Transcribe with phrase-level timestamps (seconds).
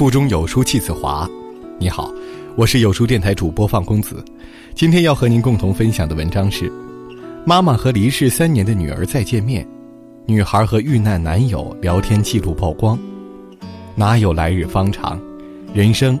[0.00, 1.28] 腹中有书气自华。
[1.78, 2.10] 你好，
[2.56, 4.24] 我是有书电台主播放公子。
[4.74, 6.72] 今天要和您共同分享的文章是：
[7.44, 9.68] 妈妈和离世三年的女儿再见面，
[10.24, 12.98] 女孩和遇难男友聊天记录曝光。
[13.94, 15.20] 哪有来日方长，
[15.74, 16.18] 人生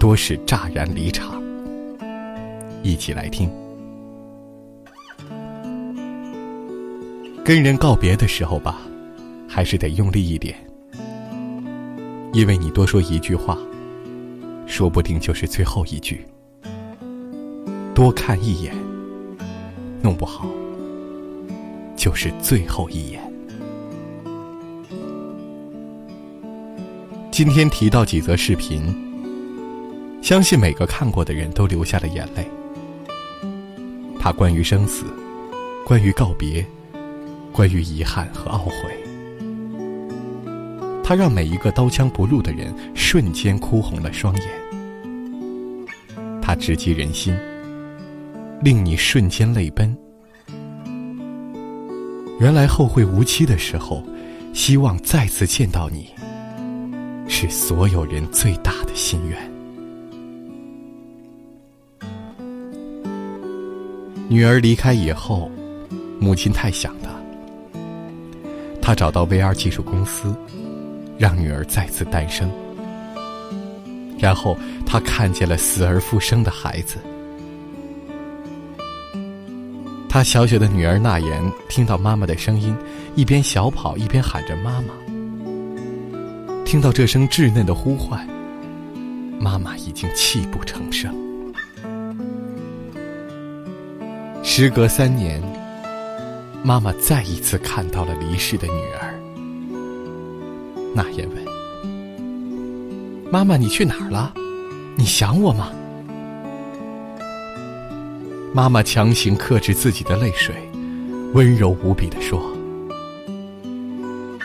[0.00, 1.40] 多是乍然离场。
[2.82, 3.48] 一起来听。
[7.44, 8.80] 跟人告别的时候吧，
[9.46, 10.56] 还是得用力一点。
[12.32, 13.58] 因为你多说一句话，
[14.66, 16.26] 说不定就是最后一句。
[17.94, 18.74] 多看一眼，
[20.00, 20.48] 弄不好
[21.94, 23.22] 就是最后一眼。
[27.30, 28.82] 今天提到几则视频，
[30.22, 32.48] 相信每个看过的人都流下了眼泪。
[34.18, 35.04] 它关于生死，
[35.84, 36.64] 关于告别，
[37.52, 39.11] 关于遗憾和懊悔。
[41.04, 44.44] 它让每一个刀枪不入的人瞬间哭红了双眼，
[46.40, 47.36] 它直击人心，
[48.62, 49.94] 令你瞬间泪奔。
[52.40, 54.02] 原来后会无期的时候，
[54.54, 56.08] 希望再次见到你，
[57.28, 59.38] 是所有人最大的心愿。
[64.28, 65.50] 女儿离开以后，
[66.18, 67.10] 母亲太想她，
[68.80, 70.34] 她找到 VR 技术公司。
[71.18, 72.50] 让女儿再次诞生，
[74.18, 76.96] 然后他看见了死而复生的孩子。
[80.08, 82.76] 他小小的女儿娜言听到妈妈的声音，
[83.14, 84.94] 一边小跑一边喊着妈妈。
[86.66, 88.26] 听到这声稚嫩的呼唤，
[89.38, 91.14] 妈妈已经泣不成声。
[94.42, 95.42] 时隔三年，
[96.62, 99.21] 妈妈再一次看到了离世的女儿。
[100.94, 101.38] 那言问
[103.32, 104.32] ：“妈妈，你去哪儿了？
[104.96, 105.70] 你想我吗？”
[108.54, 110.54] 妈妈强行克制自己的泪水，
[111.32, 112.38] 温柔无比的说：“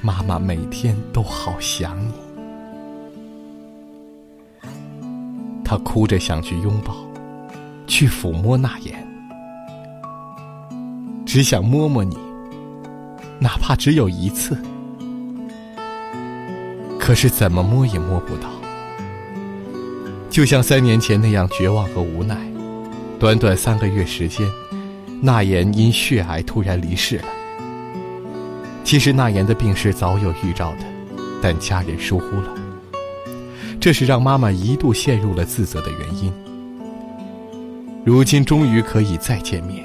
[0.00, 2.12] 妈妈每天都好想你。”
[5.62, 6.96] 她哭着想去拥抱，
[7.86, 9.06] 去抚摸那言，
[11.26, 12.16] 只想摸摸你，
[13.38, 14.56] 哪怕只有一次。
[17.10, 18.48] 可是怎么摸也摸不到，
[20.30, 22.36] 就像三年前那样绝望和无奈。
[23.18, 24.48] 短短三个月时间，
[25.20, 27.24] 那言因血癌突然离世了。
[28.84, 30.84] 其实那言的病是早有预兆的，
[31.42, 32.54] 但家人疏忽了，
[33.80, 36.32] 这是让妈妈一度陷入了自责的原因。
[38.04, 39.84] 如今终于可以再见面，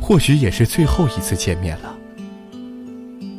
[0.00, 1.92] 或许也是最后一次见面了。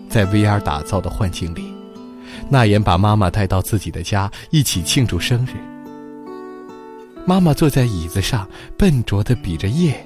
[0.09, 1.74] 在 VR 打造的幻境里。
[2.50, 5.51] 那言把妈妈带到自己的家，一起庆祝生日。
[7.25, 8.47] 妈妈坐在椅子上，
[8.78, 10.06] 笨拙的比着耶。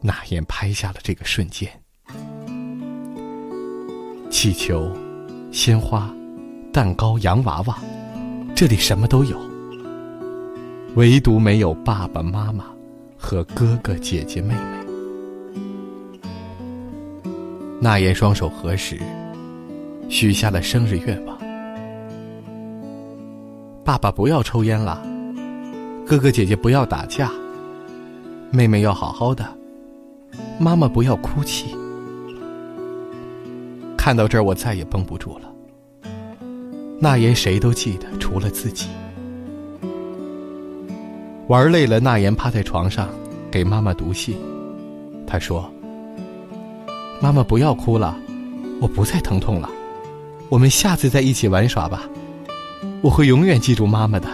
[0.00, 1.70] 那言拍下了这个瞬间。
[4.28, 4.90] 气球、
[5.52, 6.12] 鲜花、
[6.72, 7.78] 蛋糕、洋娃娃，
[8.54, 9.38] 这里什么都有，
[10.96, 12.64] 唯独没有爸爸妈妈
[13.16, 14.60] 和哥哥姐姐妹妹。
[17.80, 19.00] 那言双手合十。
[20.08, 21.36] 许下了生日愿望：
[23.84, 25.02] 爸爸不要抽烟了，
[26.06, 27.30] 哥哥姐姐不要打架，
[28.50, 29.44] 妹妹要好好的，
[30.58, 31.76] 妈妈不要哭泣。
[33.96, 35.52] 看到这儿，我再也绷不住了。
[37.00, 38.88] 那言谁都记得，除了自己。
[41.48, 43.08] 玩累了，那言趴在床上
[43.50, 44.36] 给妈妈读信。
[45.26, 45.70] 他说
[47.20, 48.16] ：“妈妈不要哭了，
[48.80, 49.68] 我不再疼痛了。”
[50.48, 52.08] 我们下次再一起玩耍吧，
[53.02, 54.28] 我会永远记住妈妈的。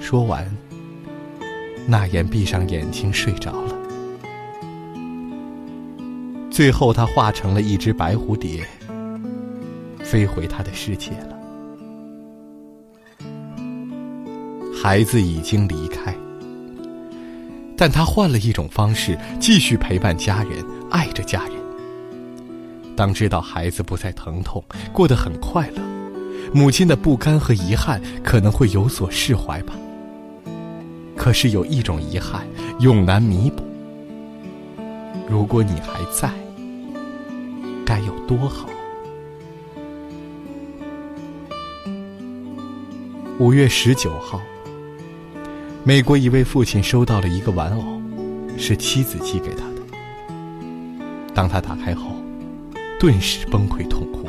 [0.00, 0.44] 说完，
[1.86, 3.74] 那言闭上眼睛睡着了。
[6.50, 8.66] 最后，他化成了一只白蝴蝶，
[10.02, 11.38] 飞回他的世界了。
[14.74, 16.12] 孩子已经离开，
[17.76, 21.57] 但他换了一种方式，继续陪伴家人，爱着家人。
[22.98, 24.60] 当知道孩子不再疼痛，
[24.92, 25.80] 过得很快乐，
[26.52, 29.72] 母亲的不甘和遗憾可能会有所释怀吧。
[31.16, 32.44] 可是有一种遗憾
[32.80, 33.62] 永难弥补。
[35.30, 36.28] 如果你还在，
[37.86, 38.68] 该有多好。
[43.38, 44.40] 五月十九号，
[45.84, 48.02] 美国一位父亲收到了一个玩偶，
[48.58, 50.34] 是妻子寄给他的。
[51.32, 52.10] 当他打开后，
[52.98, 54.26] 顿时崩溃痛哭。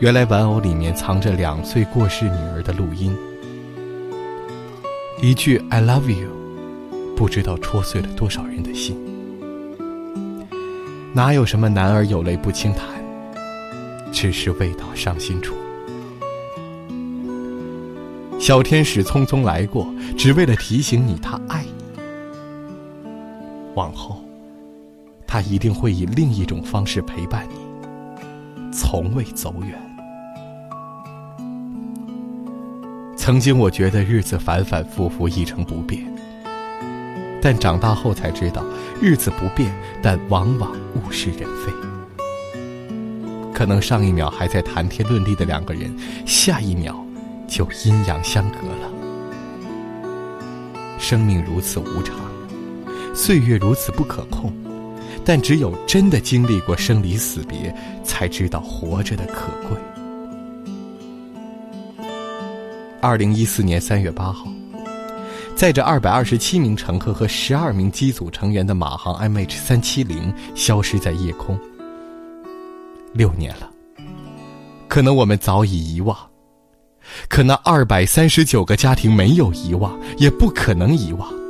[0.00, 3.16] 原来玩偶里面藏着两岁过世女儿的录音，
[5.20, 6.28] 一句 “I love you”，
[7.16, 8.98] 不知道戳碎了多少人的心。
[11.12, 12.84] 哪有什么男儿有泪不轻弹，
[14.10, 15.54] 只是未到伤心处。
[18.40, 19.86] 小天使匆匆来过，
[20.18, 22.02] 只为了提醒你他爱你。
[23.76, 24.24] 往后，
[25.32, 27.54] 他一定会以另一种方式陪伴你，
[28.70, 29.80] 从未走远。
[33.16, 36.04] 曾经我觉得日子反反复复，一成不变，
[37.40, 38.62] 但长大后才知道，
[39.00, 41.72] 日子不变，但往往物是人非。
[43.54, 45.90] 可能上一秒还在谈天论地的两个人，
[46.26, 46.94] 下一秒。
[47.48, 48.90] 就阴阳相隔了。
[50.98, 52.16] 生命如此无常，
[53.14, 54.52] 岁月如此不可控，
[55.24, 59.76] 但只有真的经历过生离死别，才知道活着的可贵。
[63.00, 64.46] 二零一四年三月八号，
[65.56, 71.58] 载着二百二十七名乘客和十二名机组成员的马航 MH 三七零消失在夜空。
[73.12, 73.68] 六年了，
[74.88, 76.16] 可能我们早已遗忘。
[77.28, 81.41] 可那二百三十九个家庭没有遗忘，也不可能遗忘。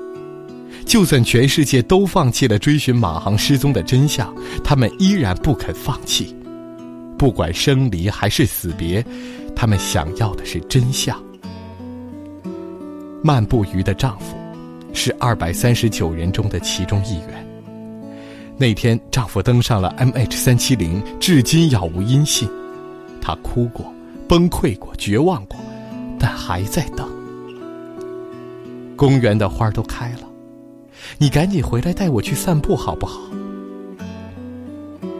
[0.92, 4.30] 就算全世界都放弃了追寻马航失踪的真相，
[4.62, 6.36] 他们依然不肯放弃。
[7.16, 9.02] 不管生离还是死别，
[9.56, 11.18] 他们想要的是真相。
[13.24, 14.36] 漫步鱼的丈夫，
[14.92, 17.48] 是二百三十九人中的其中一员。
[18.58, 22.46] 那天，丈夫登上了 MH 三七零，至今杳无音信。
[23.18, 23.90] 他哭过。
[24.28, 25.58] 崩溃过，绝望过，
[26.18, 27.08] 但还在等。
[28.94, 30.28] 公园的花都开了，
[31.18, 33.20] 你赶紧回来带我去散步好不好？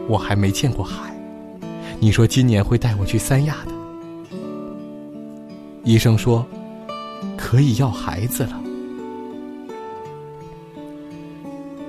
[0.07, 1.15] 我还没见过海，
[1.99, 3.71] 你说今年会带我去三亚的。
[5.83, 6.45] 医生说
[7.37, 8.59] 可以要孩子了。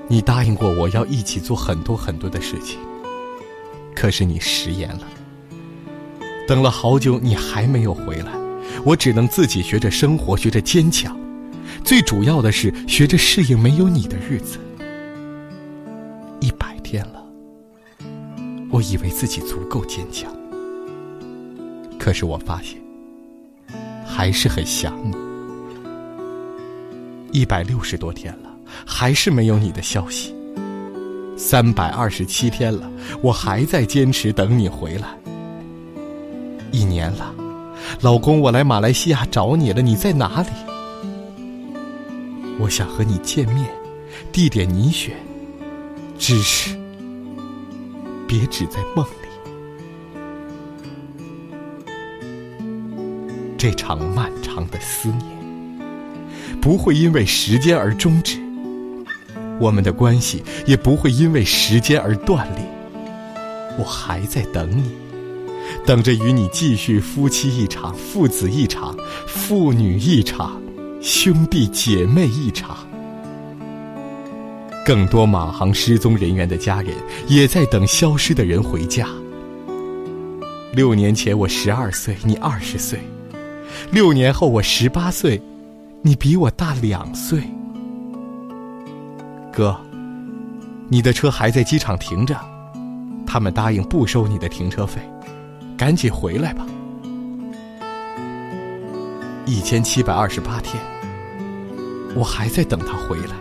[0.07, 2.79] 你答应过我要一起做很多很多的事情，
[3.97, 5.03] 可是你食言了。
[6.47, 8.31] 等了好久，你还没有回来，
[8.85, 11.19] 我只能自己学着生活，学着坚强。
[11.85, 14.59] 最主要的是学着适应没有你的日子。
[16.41, 17.23] 一百天了，
[18.71, 20.33] 我以为自己足够坚强，
[21.99, 22.81] 可是我发现
[24.07, 25.15] 还是很想你。
[27.39, 28.49] 一百六十多天了，
[28.87, 30.35] 还是没有你的消息。
[31.37, 32.91] 三百二十七天了，
[33.21, 35.09] 我还在坚持等你回来。
[36.73, 37.35] 一年了，
[38.01, 40.49] 老公，我来马来西亚找你了，你在哪里？
[42.59, 43.69] 我想和你见面，
[44.33, 45.15] 地点你选，
[46.19, 46.77] 只是
[48.27, 49.11] 别只在梦里。
[53.59, 55.25] 这场漫长的思念
[56.61, 58.39] 不会因为时间而终止，
[59.59, 62.65] 我们的关系也不会因为时间而断裂。
[63.79, 64.93] 我还在等你。
[65.87, 68.97] 等着与你继续夫妻一场，父子一场，
[69.27, 70.61] 父女一场，
[71.07, 72.79] 兄弟姐妹一场。
[74.87, 76.95] 更多马航失踪人员的家人
[77.29, 79.07] 也在等消失的人回家。
[80.73, 82.99] 六年前我十二岁，你二十岁；
[83.93, 85.39] 六年后我十八岁，
[86.01, 87.43] 你比我大两岁。
[89.53, 89.79] 哥，
[90.89, 92.35] 你的车还在机场停着，
[93.27, 95.03] 他们答应不收你的停车费。
[95.77, 96.65] 赶紧回来吧！
[99.45, 100.83] 一千七百二十八天，
[102.15, 103.35] 我还在等他回来。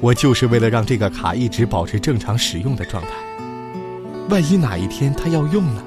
[0.00, 3.10] 我就是为了让这个卡一直保持正常使用的状态。
[4.28, 5.84] 万一哪一天他要用呢？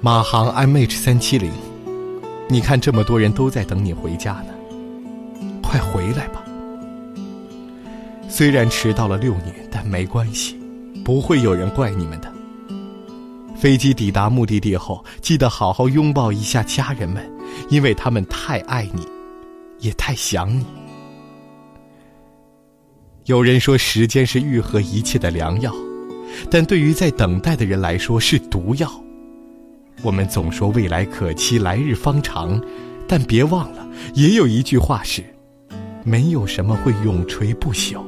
[0.00, 1.52] 马航 MH 三七零，
[2.48, 4.54] 你看这么多人都在等你回家呢，
[5.62, 6.42] 快回来吧！
[8.28, 10.58] 虽然迟到了六年，但没关系。
[11.04, 12.30] 不会有人怪你们的。
[13.58, 17.28] 飞机抵达目的地后，记得好好拥抱一下家人们，
[17.68, 19.04] 因为他们太爱你，
[19.80, 20.64] 也太想你。
[23.24, 25.74] 有人说时间是愈合一切的良药，
[26.48, 28.88] 但对于在等待的人来说是毒药。
[30.02, 32.62] 我们总说未来可期，来日方长，
[33.08, 33.84] 但别忘了，
[34.14, 35.24] 也有一句话是：
[36.04, 38.00] 没有什么会永垂不朽。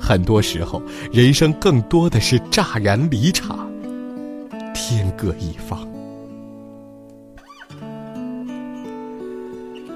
[0.00, 3.67] 很多时候，人生更多的是乍然离场，
[4.90, 5.86] 天各一方。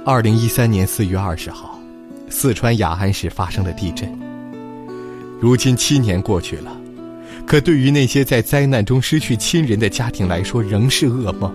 [0.04, 1.78] 二零一三年四月二十号，
[2.28, 4.14] 四川雅安市发生了地震。
[5.40, 6.76] 如今七年过去了，
[7.46, 11.50] 可对于那些在灾难中失去亲人的家庭来说，仍是噩梦。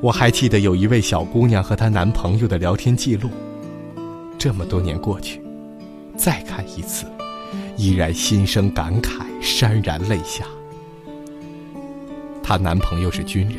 [0.00, 3.28] 我还记得有一位小姑娘和她男朋友的聊天记录，
[4.38, 5.42] 这么多年过去，
[6.16, 7.04] 再看一次，
[7.76, 10.46] 依然心生感慨，潸然泪下。
[12.48, 13.56] 她男朋友是军人，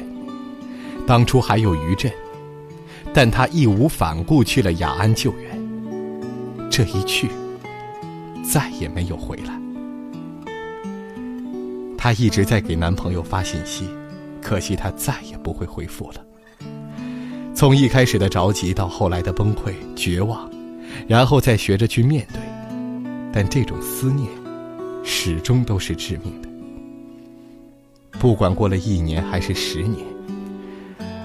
[1.06, 2.12] 当初还有余震，
[3.14, 6.70] 但她义无反顾去了雅安救援。
[6.72, 7.30] 这一去，
[8.44, 9.54] 再也没有回来。
[12.00, 13.88] 她一直在给男朋友发信息，
[14.42, 16.26] 可惜他再也不会回复了。
[17.54, 20.50] 从一开始的着急，到后来的崩溃、绝望，
[21.08, 22.42] 然后再学着去面对，
[23.32, 24.28] 但这种思念，
[25.04, 26.49] 始终都是致命的。
[28.12, 30.06] 不管过了一年还是十年，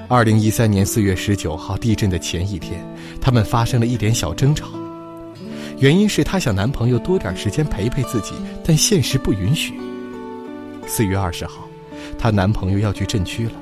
[0.08, 2.84] 二零一三年四月十九号地震的前一天，
[3.20, 4.68] 他们发生了一点小争吵，
[5.78, 9.74] 原因是她想男朋友多点时间陪陪自己，但现实不允许。
[10.86, 11.66] 四月二十号，
[12.18, 13.52] 她男朋友要去震区了，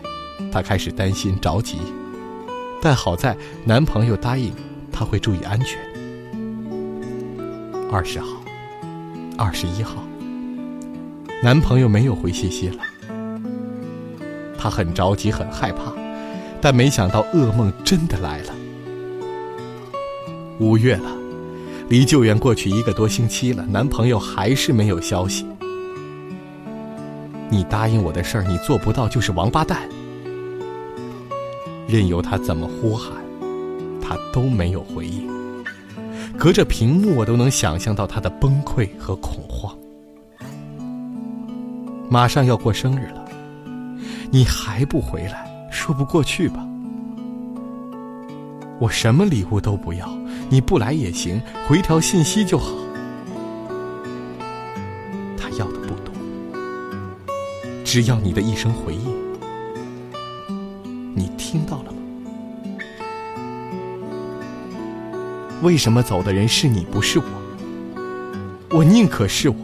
[0.51, 1.79] 她开始担心着急。
[2.83, 4.53] 但好在男朋友答应，
[4.91, 5.79] 她会注意安全。
[7.91, 8.27] 二十号，
[9.39, 10.03] 二十一号，
[11.43, 12.83] 男朋友没有回信息了。
[14.63, 15.93] 他很着急，很害怕，
[16.61, 18.55] 但没想到噩梦真的来了。
[20.61, 21.11] 五月了，
[21.89, 25.45] 离救援过去一个多星期了，男朋友还是没有消息。
[27.51, 29.83] 你答应我的事儿，你做不到就是王八蛋。
[31.89, 33.17] 任由他怎么呼喊，
[34.01, 35.29] 他都没有回应。
[36.39, 39.77] 隔着屏幕，我都能想象到他的崩溃和恐慌。
[42.09, 43.22] 马上要过生日了，
[44.35, 46.67] 你还不回来，说不过去吧？
[48.81, 50.09] 我什么礼物都不要，
[50.49, 52.73] 你不来也行，回条信息就好。
[55.37, 56.15] 他要的不多，
[57.85, 59.15] 只要你的一声回应。
[61.15, 61.99] 你听到了吗？
[65.61, 67.25] 为什么走的人是你不是我？
[68.71, 69.57] 我宁可是我。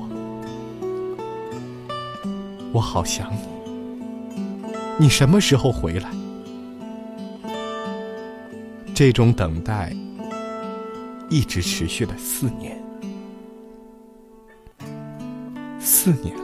[2.70, 3.57] 我好想你。
[5.00, 6.10] 你什么时候回来？
[8.94, 9.94] 这种等待
[11.30, 12.76] 一直持续了四年，
[15.78, 16.42] 四年了。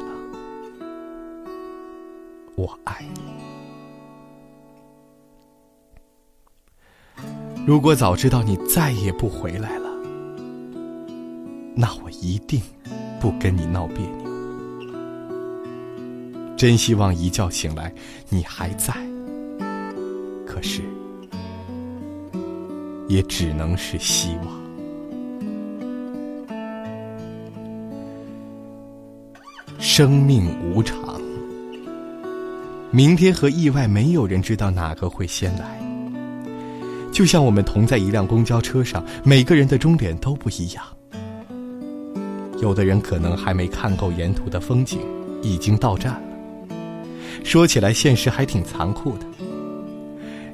[2.55, 3.21] 我爱你。
[7.67, 9.91] 如果早知道你再也不回来了，
[11.75, 12.63] 那我一定
[13.21, 14.24] 不跟你闹别扭。
[16.57, 17.93] 真希望一觉醒来
[18.29, 18.95] 你还在，
[20.47, 20.83] 可是
[23.09, 24.65] 也只能是希望。
[29.79, 31.21] 生命无常，
[32.91, 35.81] 明天和意外，没有人知道哪个会先来。
[37.13, 40.85] 就像我们同在一辆公交车上，每个人的终点都不一样。
[42.61, 45.01] 有的人可能还没看够沿途的风景，
[45.43, 46.34] 已经到站了。
[47.45, 49.27] 说起来，现实还挺残酷的。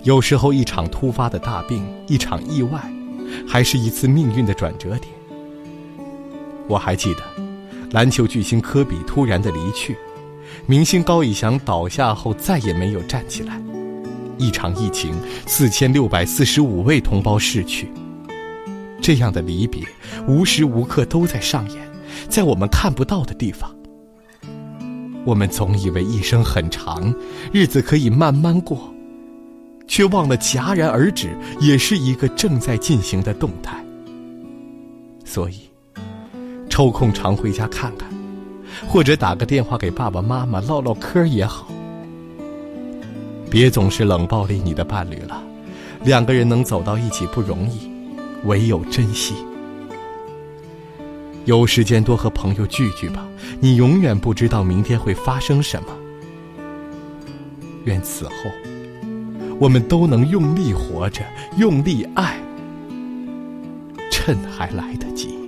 [0.02, 2.82] 有时候，一场突发的大病，一场意外，
[3.49, 5.06] 还是一次命运的转折点。
[6.66, 7.23] 我还记得，
[7.92, 9.97] 篮球巨星科比突然的离去，
[10.66, 13.61] 明星高以翔倒下后再也没有站起来。
[14.37, 15.14] 一场疫情，
[15.47, 17.90] 四千六百四十五位同胞逝去。
[19.00, 19.82] 这样的离别，
[20.26, 21.78] 无时无刻都在上演，
[22.28, 23.75] 在我们看不到的地方。
[25.25, 27.15] 我们总以为一生很长，
[27.53, 28.93] 日子可以慢慢过，
[29.87, 31.29] 却忘了戛然而止
[31.61, 33.77] 也是一个正在进行的动态。
[35.25, 35.61] 所以，
[36.69, 38.09] 抽空常回家看看，
[38.89, 41.69] 或者打个电话给爸爸妈妈唠唠嗑也好。
[43.50, 45.43] 别总是冷暴力你的伴侣了，
[46.05, 47.91] 两个人能走到一起不容易，
[48.45, 49.35] 唯有珍惜。
[51.50, 53.26] 有时间多和朋友聚聚吧，
[53.59, 55.88] 你永远不知道明天会发生什么。
[57.87, 58.33] 愿此后，
[59.59, 61.25] 我们都能用力活着，
[61.57, 62.40] 用力爱，
[64.12, 65.40] 趁还来得及。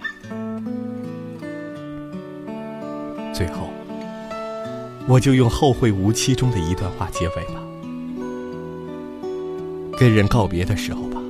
[3.32, 3.71] 最后，
[5.06, 7.62] 我就用《后会无期》中的一段话结尾吧。
[9.97, 11.23] 跟人告别的时候吧，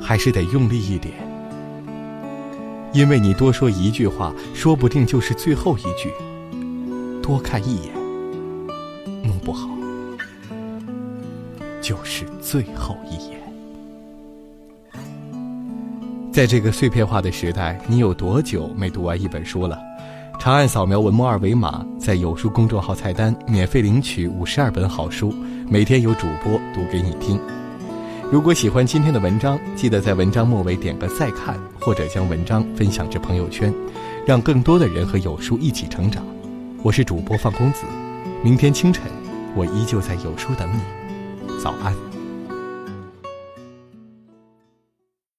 [0.00, 1.14] 还是得用力一点，
[2.94, 6.12] 因为你多说一句话，说不定就是最后一句。
[7.20, 7.92] 多看一眼，
[9.24, 9.68] 弄不好
[11.80, 13.40] 就是最后一眼。
[16.32, 19.76] 在这个碎片化的时代，你有多久没读完一本书了？
[20.38, 25.34] 长按扫描文末二维码，在有书公众号菜单免费领取五十二本好书，
[25.68, 27.40] 每天有主播读给你听。
[28.34, 33.72] 如果喜欢今天的文章，记得在文章末尾点个再看，或者将文章分享至朋友圈，
[34.26, 36.26] 让更多的人和有书一起成长。
[36.82, 37.84] 我是主播范公子，
[38.42, 39.04] 明天清晨，
[39.54, 41.60] 我依旧在有书等你。
[41.62, 42.13] 早安。